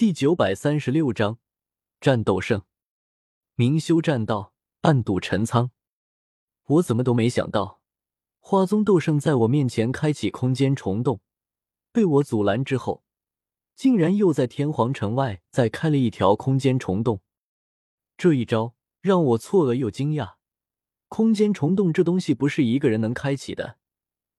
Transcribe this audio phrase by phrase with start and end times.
[0.00, 1.40] 第九百三十六章
[2.00, 2.62] 战斗胜。
[3.54, 5.72] 明修栈道，暗度陈仓。
[6.64, 7.82] 我怎么都没想到，
[8.38, 11.20] 花宗斗圣在我面前开启空间虫洞，
[11.92, 13.04] 被我阻拦之后，
[13.76, 17.20] 竟然又在天皇城外再开了一条空间虫洞。
[18.16, 20.36] 这一招让我错愕又惊讶。
[21.08, 23.76] 空间虫洞这东西不是一个人能开启的，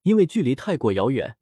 [0.02, 1.38] 因为距离太过遥远。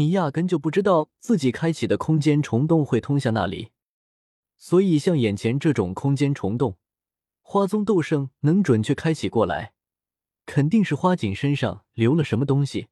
[0.00, 3.68] 你压根就不知道自己开启的空间虫洞会通向那里，
[4.56, 6.78] 所以像眼前这种空间虫洞，
[7.42, 9.74] 花宗斗圣能准确开启过来，
[10.46, 12.88] 肯定是花锦身上留了什么东西，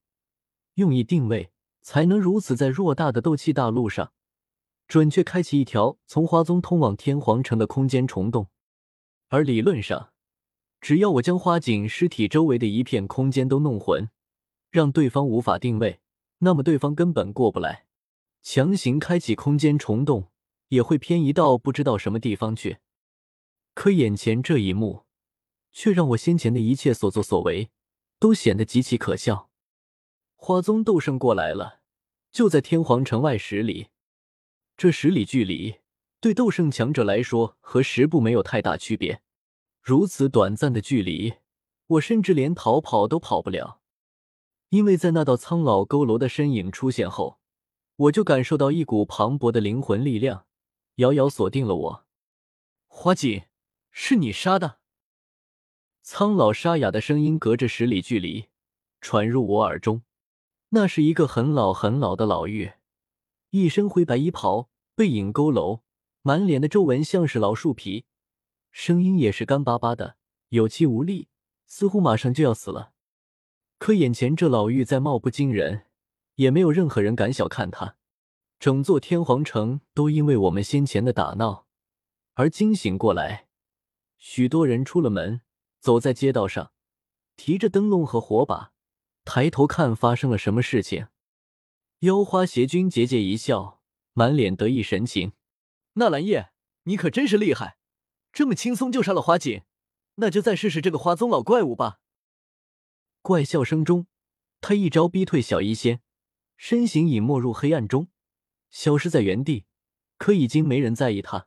[0.74, 1.50] 用以定位，
[1.80, 4.12] 才能如此在偌大的斗气大陆上，
[4.86, 8.48] 准确开启一条从花宗通往天皇城的空间虫洞。
[9.28, 10.10] 而理论上，
[10.78, 14.10] 只要我将花锦尸体周围的一片空间都弄混，
[14.70, 16.00] 让对方无法定位。
[16.38, 17.86] 那么对方根本过不来，
[18.42, 20.30] 强行开启空间虫洞
[20.68, 22.78] 也会偏移到不知道什么地方去。
[23.74, 25.04] 可眼前这一幕，
[25.72, 27.70] 却让我先前的一切所作所为
[28.18, 29.50] 都显得极其可笑。
[30.36, 31.80] 花宗斗圣过来了，
[32.30, 33.88] 就在天皇城外十里，
[34.76, 35.76] 这十里距离
[36.20, 39.22] 对斗圣强者来说和十步没有太大区别。
[39.82, 41.34] 如此短暂的距离，
[41.86, 43.80] 我甚至连逃跑都跑不了。
[44.70, 47.38] 因为在那道苍老佝偻的身影出现后，
[47.96, 50.46] 我就感受到一股磅礴的灵魂力量，
[50.96, 52.06] 遥遥锁定了我。
[52.86, 53.44] 花锦，
[53.90, 54.78] 是你杀的？
[56.02, 58.48] 苍老沙哑的声音隔着十里距离
[59.00, 60.02] 传入我耳中。
[60.70, 62.74] 那是一个很老很老的老妪，
[63.50, 65.80] 一身灰白衣袍，背影佝偻，
[66.20, 68.04] 满脸的皱纹像是老树皮，
[68.70, 70.16] 声音也是干巴巴的，
[70.50, 71.28] 有气无力，
[71.66, 72.92] 似乎马上就要死了。
[73.78, 75.86] 可眼前这老妪再貌不惊人，
[76.34, 77.96] 也没有任何人敢小看她。
[78.58, 81.66] 整座天皇城都因为我们先前的打闹
[82.34, 83.46] 而惊醒过来，
[84.18, 85.42] 许多人出了门，
[85.78, 86.72] 走在街道上，
[87.36, 88.72] 提着灯笼和火把，
[89.24, 91.06] 抬头看发生了什么事情。
[92.00, 93.80] 妖花邪君桀桀一笑，
[94.12, 95.32] 满脸得意神情
[95.94, 96.50] ：“纳兰叶，
[96.84, 97.78] 你可真是厉害，
[98.32, 99.62] 这么轻松就杀了花锦，
[100.16, 102.00] 那就再试试这个花宗老怪物吧。”
[103.22, 104.06] 怪笑声中，
[104.60, 106.00] 他一招逼退小医仙，
[106.56, 108.08] 身形隐没入黑暗中，
[108.70, 109.66] 消失在原地。
[110.16, 111.46] 可已经没人在意他。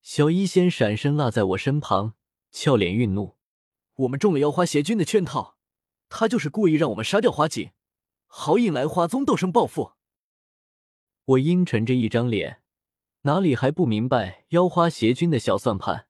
[0.00, 2.14] 小医仙闪身落在我身旁，
[2.50, 3.36] 俏脸愠怒
[3.96, 5.58] ：“我们中了妖花邪君的圈套，
[6.08, 7.72] 他就是故意让我们杀掉花锦，
[8.26, 9.92] 好引来花宗斗圣报复。”
[11.26, 12.62] 我阴沉着一张脸，
[13.22, 16.06] 哪里还不明白妖花邪君的小算盘？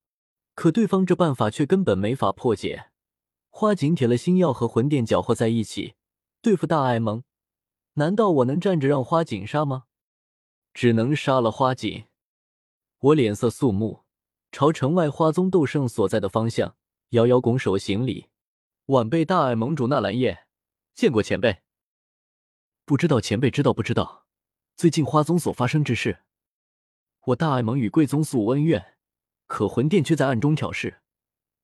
[0.55, 2.91] 可对方这办法却根本没法破解。
[3.65, 5.95] 花锦铁了心要和魂殿搅和在一起
[6.43, 7.25] 对付大爱盟，
[7.95, 9.85] 难道我能站着让花锦杀吗？
[10.75, 12.05] 只能杀了花锦。
[12.99, 14.05] 我脸色肃穆，
[14.53, 16.77] 朝城外花宗斗圣所在的方向
[17.13, 18.27] 遥遥拱手行礼
[18.93, 20.47] ：“晚辈大爱盟主纳兰叶，
[20.95, 21.63] 见过前辈。
[22.85, 24.27] 不知道前辈知道不知道
[24.77, 26.19] 最近花宗所发生之事？
[27.29, 28.99] 我大爱盟与贵宗素无恩怨，
[29.47, 31.01] 可魂殿却在暗中挑事，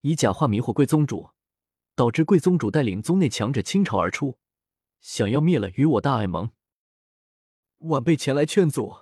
[0.00, 1.28] 以假话迷惑贵宗主。”
[2.00, 4.38] 导致贵宗主带领宗内强者倾巢而出，
[5.02, 6.50] 想要灭了与我大爱盟。
[7.80, 9.00] 晚辈前来劝阻，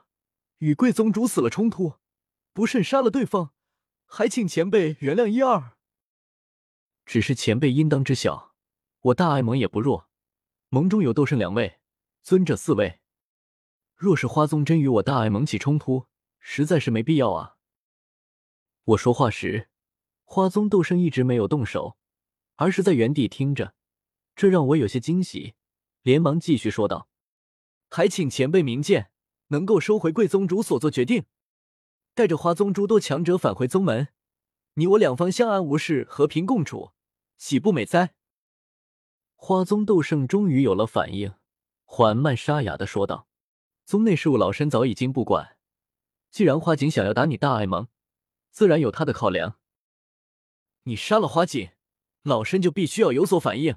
[0.57, 1.95] 与贵宗主死了冲突，
[2.53, 3.53] 不慎杀了对方，
[4.05, 5.77] 还请前辈原谅一二。
[7.07, 8.57] 只是前辈应当知晓，
[9.03, 10.09] 我大爱盟也不弱，
[10.69, 11.79] 盟中有斗圣两位，
[12.25, 12.99] 尊者四位。
[13.95, 16.09] 若是花宗真与我大爱盟起冲突，
[16.41, 17.59] 实在是没必要啊。
[18.83, 19.69] 我说话时，
[20.25, 21.97] 花宗斗圣一直没有动手。
[22.59, 23.73] 而是在原地听着，
[24.35, 25.55] 这让我有些惊喜，
[26.03, 27.09] 连忙继续说道
[27.89, 29.13] ：“还请前辈明鉴，
[29.49, 31.25] 能够收回贵宗主所做决定，
[32.15, 34.09] 带着花宗诸多强者返回宗门，
[34.75, 36.91] 你我两方相安无事，和平共处，
[37.37, 38.15] 岂不美哉？”
[39.37, 41.35] 花宗斗圣终于有了反应，
[41.85, 43.29] 缓慢沙哑的说道
[43.87, 45.57] ：“宗内事务，老身早已经不管。
[46.33, 47.87] 既然花锦想要打你大爱盟，
[48.51, 49.61] 自然有他的考量。
[50.83, 51.71] 你杀了花锦。”
[52.29, 53.77] 老身就必须要有所反应，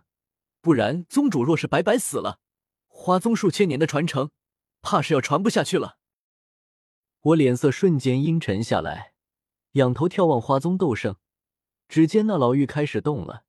[0.62, 2.39] 不然宗主若是白白死了，
[2.88, 4.30] 花宗数千年的传承，
[4.81, 5.98] 怕是要传不下去了。
[7.21, 9.13] 我脸色瞬间阴沉下来，
[9.74, 11.15] 仰头眺望花宗斗圣，
[11.88, 13.45] 只见那老妪开始动了，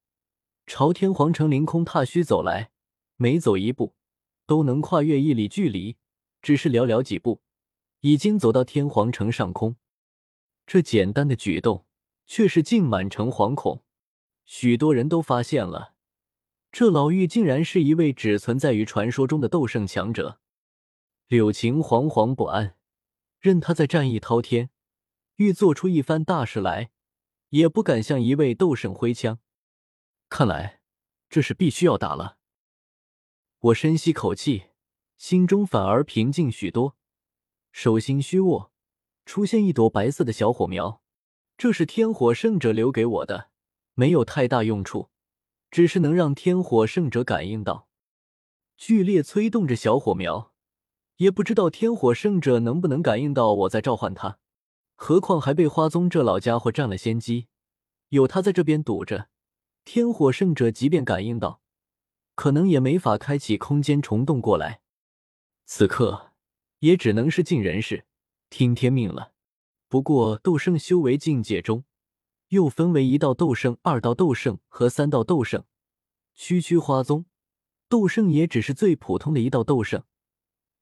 [0.66, 2.70] 朝天皇城凌空踏虚走来，
[3.16, 3.94] 每走一步
[4.46, 5.96] 都能跨越一里距离，
[6.40, 7.42] 只是寥寥几步，
[8.00, 9.76] 已经走到天皇城上空。
[10.66, 11.86] 这简单的举动，
[12.26, 13.82] 却是尽满城惶恐。
[14.44, 15.94] 许多人都发现了，
[16.70, 20.40] 这老妪竟然是一位只存在于传说中的斗圣强者。
[21.28, 22.76] 柳晴惶惶不安，
[23.40, 24.70] 任他在战意滔天，
[25.36, 26.90] 欲做出一番大事来，
[27.50, 29.38] 也不敢向一位斗圣挥枪。
[30.28, 30.80] 看来
[31.30, 32.36] 这是必须要打了。
[33.58, 34.64] 我深吸口气，
[35.16, 36.96] 心中反而平静许多，
[37.70, 38.72] 手心虚握，
[39.24, 41.00] 出现一朵白色的小火苗。
[41.56, 43.51] 这是天火圣者留给我的，
[43.94, 45.10] 没有太大用处，
[45.70, 47.88] 只是能让天火圣者感应到，
[48.76, 50.52] 剧烈催动着小火苗。
[51.16, 54.38] 也不知道天火圣者能不能感应到我在召唤他，
[54.96, 57.46] 何况还被花宗这老家伙占了先机，
[58.08, 59.28] 有他在这边堵着，
[59.84, 61.60] 天火圣者即便感应到。
[62.34, 64.80] 可能也没法开启空间虫洞过来，
[65.66, 66.32] 此刻
[66.78, 68.06] 也只能是尽人事，
[68.48, 69.34] 听天命了。
[69.86, 71.84] 不过斗圣修为境界中，
[72.52, 75.64] 又分为一道斗圣、二道斗圣和三道斗圣。
[76.34, 77.24] 区区花宗
[77.88, 80.04] 斗圣也只是最普通的一道斗圣，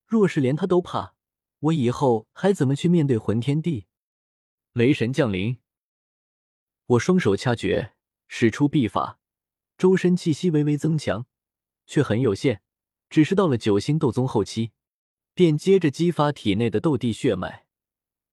[0.04, 1.14] 若是连他都怕，
[1.60, 3.86] 我以后还怎么去面对魂天帝？
[4.72, 5.58] 雷神降临，
[6.86, 7.94] 我双手掐诀，
[8.26, 9.20] 使出臂法，
[9.78, 11.26] 周身气息微微增强。
[11.86, 12.62] 却很有限，
[13.08, 14.72] 只是到了九星斗宗后期，
[15.34, 17.66] 便接着激发体内的斗帝血脉，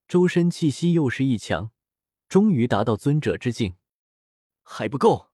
[0.07, 1.71] 周身气息又是一强，
[2.27, 3.75] 终于达到尊者之境，
[4.63, 5.31] 还不够。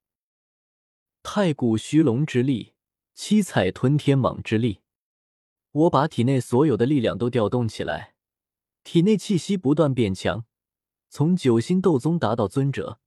[1.21, 2.73] 太古虚龙之力，
[3.13, 4.81] 七彩吞天蟒之力，
[5.71, 8.15] 我把体内所有的力量都调动起来，
[8.83, 10.45] 体内气息不断变强，
[11.09, 12.99] 从九星斗宗达到尊者，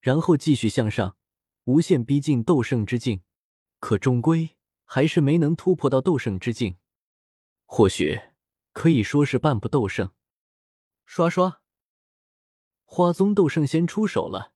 [0.00, 1.16] 然后继续向上，
[1.64, 3.22] 无限逼近斗圣之境，
[3.78, 4.54] 可终归。
[4.90, 6.78] 还是没能突破到斗圣之境，
[7.66, 8.18] 或许
[8.72, 10.12] 可以说是半步斗圣。
[11.04, 11.60] 刷刷，
[12.90, 14.54] 花宗斗圣先出手了，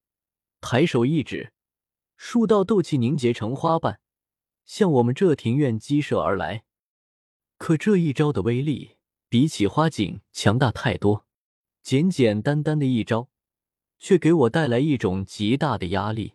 [0.62, 1.52] 抬手一指，
[2.16, 4.00] 数道斗气凝结成花瓣，
[4.64, 6.64] 向我们这庭院激射而来。
[7.58, 8.96] 可这一招的威力
[9.28, 11.26] 比起花景强大太多，
[11.82, 13.28] 简简单单的一招，
[13.98, 16.32] 却给我带来一种极大的压力。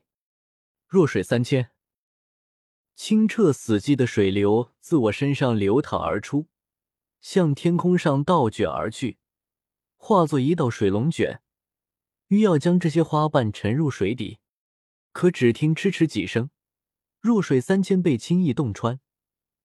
[0.85, 1.71] 弱水三千。
[2.95, 6.45] 清澈死寂的水流自我身上流淌而出，
[7.19, 9.17] 向天空上倒卷而去，
[9.95, 11.41] 化作一道水龙卷，
[12.27, 14.39] 欲要将这些花瓣沉入水底。
[15.11, 16.51] 可只听哧哧几声，
[17.19, 18.99] 弱水三千被轻易洞穿，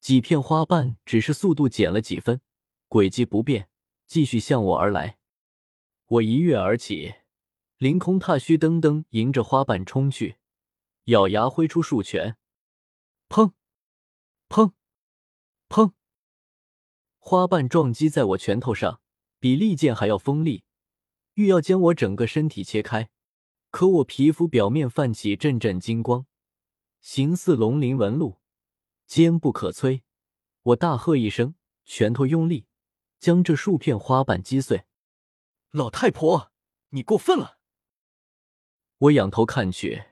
[0.00, 2.40] 几片花瓣只是速度减了几分，
[2.88, 3.68] 轨迹不变，
[4.06, 5.18] 继续向我而来。
[6.06, 7.14] 我一跃而起，
[7.76, 10.36] 凌空踏虚，噔噔迎着花瓣冲去，
[11.04, 12.36] 咬牙挥出数拳。
[13.28, 13.52] 砰！
[14.48, 14.72] 砰！
[15.68, 15.92] 砰！
[17.18, 19.00] 花瓣撞击在我拳头上，
[19.38, 20.64] 比利剑还要锋利，
[21.34, 23.10] 欲要将我整个身体切开。
[23.70, 26.26] 可我皮肤表面泛起阵阵金光，
[27.00, 28.38] 形似龙鳞纹路，
[29.06, 30.02] 坚不可摧。
[30.62, 32.66] 我大喝一声，拳头用力，
[33.18, 34.84] 将这数片花瓣击碎。
[35.70, 36.52] 老太婆，
[36.90, 37.58] 你过分了！
[38.98, 40.04] 我仰头看去，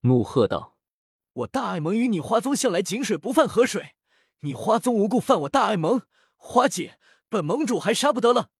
[0.00, 0.76] 怒喝道。
[1.32, 3.94] 我大爱盟与你花宗向来井水不犯河水，
[4.40, 6.02] 你花宗无故犯我大爱盟，
[6.36, 6.98] 花姐，
[7.30, 8.50] 本盟主还杀不得了。